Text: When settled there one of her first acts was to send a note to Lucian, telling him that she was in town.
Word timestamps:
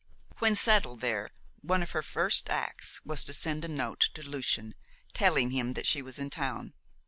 When 0.39 0.55
settled 0.55 1.01
there 1.01 1.29
one 1.61 1.83
of 1.83 1.91
her 1.91 2.01
first 2.01 2.49
acts 2.49 3.01
was 3.05 3.23
to 3.25 3.35
send 3.35 3.63
a 3.63 3.67
note 3.67 4.09
to 4.15 4.27
Lucian, 4.27 4.73
telling 5.13 5.51
him 5.51 5.73
that 5.73 5.85
she 5.85 6.01
was 6.01 6.17
in 6.17 6.31
town. 6.31 6.73